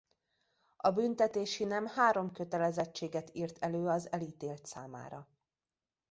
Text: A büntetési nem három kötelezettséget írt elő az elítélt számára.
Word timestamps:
A 0.77 0.91
büntetési 0.91 1.63
nem 1.63 1.85
három 1.87 2.31
kötelezettséget 2.31 3.29
írt 3.33 3.57
elő 3.57 3.87
az 3.87 4.11
elítélt 4.11 4.65
számára. 4.65 5.27